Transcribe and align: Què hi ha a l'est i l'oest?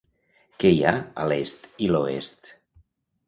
Què 0.63 0.69
hi 0.75 0.79
ha 0.85 0.93
a 1.23 1.27
l'est 1.31 1.69
i 1.87 1.89
l'oest? 1.97 2.49